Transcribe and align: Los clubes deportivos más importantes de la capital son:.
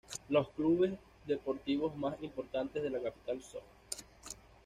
Los 0.29 0.49
clubes 0.53 0.93
deportivos 1.27 1.95
más 1.95 2.15
importantes 2.23 2.81
de 2.81 2.89
la 2.89 3.03
capital 3.03 3.39
son:. 3.39 3.61